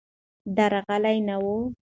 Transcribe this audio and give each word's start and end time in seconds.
درغلي 0.57 1.17
نه 1.27 1.35
وي. 1.43 1.57